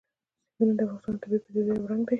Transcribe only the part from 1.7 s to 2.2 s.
یو رنګ دی.